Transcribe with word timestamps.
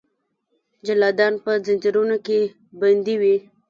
جلادان 0.85 1.33
به 1.43 1.51
ځنځیرونو 1.65 2.17
کې 2.25 2.39
بندي 2.79 3.15
وي. 3.21 3.35